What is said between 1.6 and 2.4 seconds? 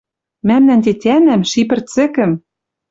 пӹрцӹкӹм—